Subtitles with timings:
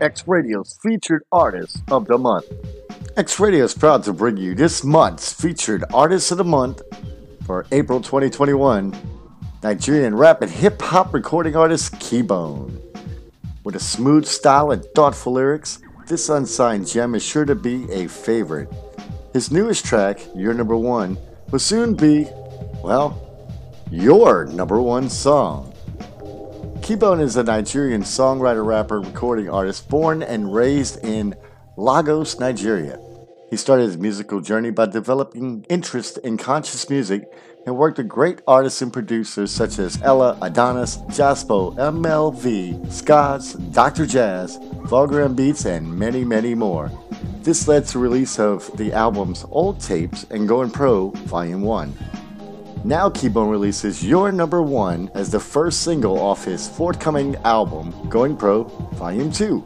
[0.00, 2.46] X Radio's featured artist of the month.
[3.16, 6.82] X Radio is proud to bring you this month's featured artist of the month
[7.46, 8.94] for April 2021
[9.62, 12.78] Nigerian rap and hip hop recording artist Keybone.
[13.64, 18.06] With a smooth style and thoughtful lyrics, this unsigned gem is sure to be a
[18.06, 18.68] favorite.
[19.32, 21.18] His newest track, Your Number One,
[21.50, 22.28] will soon be,
[22.84, 23.22] well,
[23.90, 25.72] your number one song.
[26.86, 31.34] Keybone is a Nigerian songwriter, rapper, recording artist born and raised in
[31.76, 33.00] Lagos, Nigeria.
[33.50, 37.28] He started his musical journey by developing interest in conscious music
[37.66, 44.06] and worked with great artists and producers such as Ella, Adonis, Jaspo, MLV, Scots, Dr.
[44.06, 46.88] Jazz, Vulgar and Beats, and many, many more.
[47.42, 52.25] This led to the release of the albums Old Tapes and Going Pro Volume 1.
[52.84, 58.36] Now Keybone releases Your Number One as the first single off his forthcoming album, Going
[58.36, 59.64] Pro Volume 2.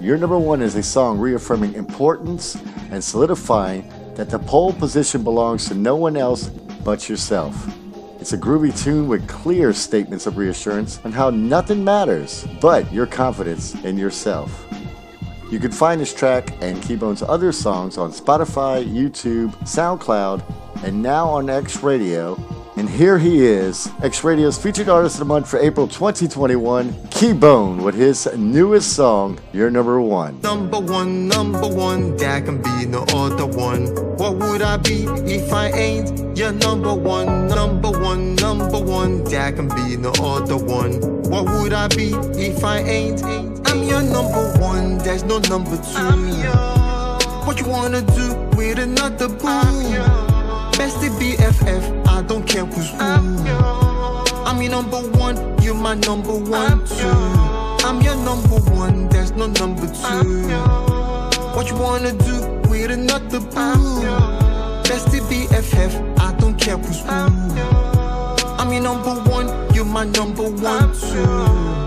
[0.00, 2.56] Your Number One is a song reaffirming importance
[2.90, 6.48] and solidifying that the pole position belongs to no one else
[6.84, 7.54] but yourself.
[8.20, 13.06] It's a groovy tune with clear statements of reassurance on how nothing matters but your
[13.06, 14.66] confidence in yourself.
[15.52, 20.42] You can find this track and Keybone's other songs on Spotify, YouTube, SoundCloud,
[20.82, 22.40] and now on X Radio.
[22.76, 27.82] And here he is, X Radio's featured artist of the month for April 2021, Keybone,
[27.82, 30.40] with his newest song, Your Number One.
[30.40, 33.88] Number one, number one, there can be no other one.
[34.16, 39.52] What would I be if I ain't your number one, number one, number one, there
[39.52, 40.98] can be no other one.
[41.24, 43.51] What would I be if I ain't?
[43.94, 46.00] I'm your number one, there's no number two.
[47.44, 49.44] What you wanna do with another boo?
[50.78, 52.96] Bestie BFF, I don't care who's who.
[54.46, 57.06] I'm your number one, you're my number one too.
[57.86, 60.48] I'm your number one, there's no number two.
[61.54, 64.06] What you wanna do with another boo?
[64.88, 67.08] Bestie BFF, I don't care who's who.
[68.58, 71.81] I'm your number one, you're my number one too.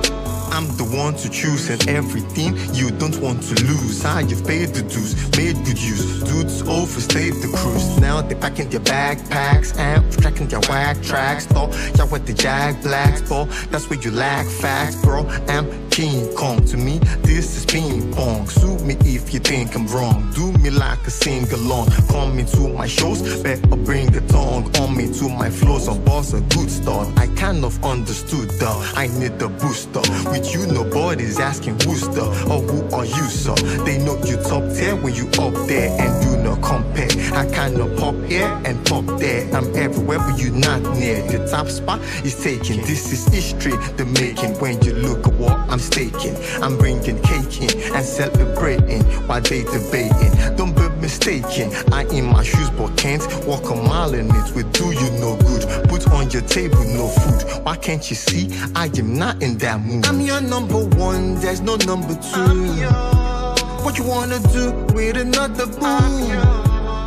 [0.51, 4.03] I'm the one to choose and everything you don't want to lose.
[4.05, 6.23] I you've paid the dues, made good use.
[6.23, 7.99] Dudes overstayed the cruise.
[7.99, 11.45] Now they're packing their backpacks and tracking their whack tracks.
[11.45, 13.45] Thought y'all with the Jag Blacks, bro.
[13.71, 15.25] That's where you lack facts, bro.
[15.47, 16.99] I'm King Kong to me.
[17.23, 18.49] This is ping pong.
[18.49, 20.29] Sue me if you think I'm wrong.
[20.35, 21.87] Do me like a sing along.
[22.09, 25.87] Come into my shows, better bring the tongue on me to my flows.
[25.87, 27.07] A boss, a good start.
[27.17, 28.83] I kind of understood though.
[28.95, 30.01] I need the booster.
[30.29, 33.55] With you, nobody's asking who's the or who are you, sir.
[33.85, 37.07] They know you top tier when you up there and do not compare.
[37.33, 39.47] I kinda pop here and pop there.
[39.55, 41.25] I'm everywhere, but you not near.
[41.31, 42.81] The top spot is taken.
[42.81, 44.59] This is history, the making.
[44.59, 49.63] When you look at what I'm staking, I'm bringing cake in and celebrating while they
[49.63, 50.31] debating.
[50.55, 51.71] Don't be mistaken.
[51.93, 54.55] I in my shoes, but can't walk a mile in it.
[54.55, 55.63] Will do you no good.
[55.89, 57.63] Put on your table no food.
[57.63, 58.49] Why can't you see?
[58.75, 60.05] I am not in that mood.
[60.05, 63.35] I'm your number one, there's no number two.
[63.83, 66.65] What you wanna do with another boo?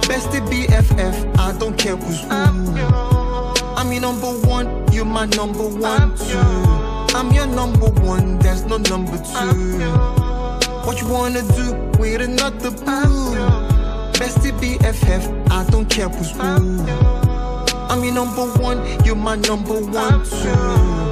[0.08, 2.28] Bestie BFF, I don't care who's who.
[3.76, 6.77] I'm your number one, you're my number one too.
[7.14, 9.80] I'm your number one, there's no number two.
[10.86, 13.34] What you wanna do with another boo?
[14.18, 16.86] Best to be BFF, I don't care who's who.
[17.90, 21.07] I'm your number one, you're my number one too.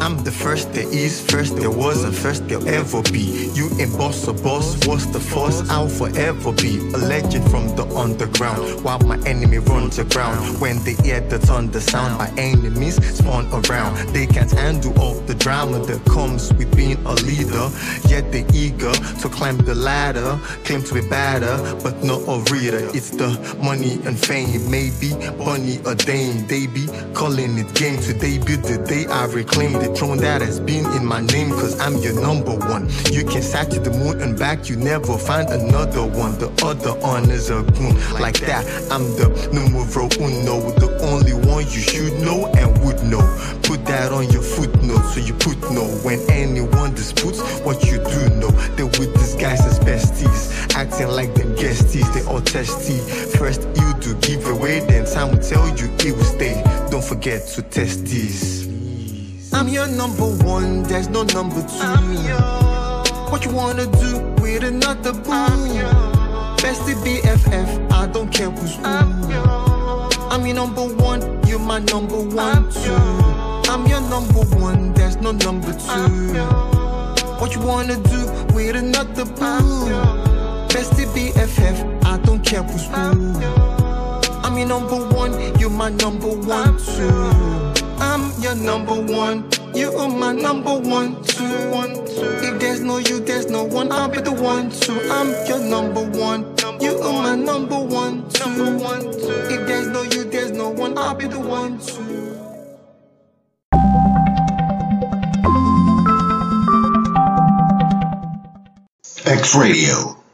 [0.00, 3.50] I'm the first there is, first there was, and first there'll ever be.
[3.52, 5.68] You ain't boss or boss, what's the force?
[5.68, 8.82] I'll forever be a legend from the underground.
[8.82, 10.58] While my enemy runs aground.
[10.58, 13.96] When they hear the thunder sound, my enemies spawn around.
[14.14, 17.68] They can't handle all the drama that comes with being a leader.
[18.08, 22.88] Yet they're eager to climb the ladder, claim to be better, but not a reader.
[22.94, 23.28] It's the
[23.62, 26.46] money and fame, maybe bunny or dame.
[26.46, 26.86] They be
[27.30, 27.96] calling it game.
[28.00, 31.78] Today be the day I reclaim the throne that has been in my name, cause
[31.78, 32.88] I'm your number one.
[33.12, 36.38] You can sack to the moon and back, you never find another one.
[36.38, 37.94] The other one is a goon.
[38.18, 43.22] Like that, I'm the numero uno, the only one you should know and would know.
[43.62, 45.86] Put that on your footnote so you put no.
[46.02, 51.32] When anyone disputes what you do know, they would disguise as besties, acting like
[52.52, 53.38] them guesties, they all testy.
[53.38, 56.62] First you do give away, then time will tell you it will stay.
[56.90, 58.68] Don't forget to test this.
[59.52, 62.30] I'm your number one, there's no number two.
[63.30, 65.80] What you wanna do with another boo?
[66.58, 68.84] Bestie BFF, I don't care who's who.
[68.84, 72.92] I'm your number one, you're my number one too.
[73.70, 76.34] I'm your number one, there's no number two.
[77.40, 79.88] What you wanna do with another boo?
[80.68, 82.92] Best to be FF, I don't care who's who.
[84.42, 87.30] I'm your number one, you're my number one too.
[88.00, 91.46] I'm your number one, you are my number one too.
[92.42, 93.92] If there's no you, there's no one.
[93.92, 94.98] I'll be the one too.
[95.08, 98.66] I'm your number one, you are my number one too.
[99.48, 100.98] If there's no you, there's no one.
[100.98, 102.26] I'll be the one too.
[109.26, 110.19] X Radio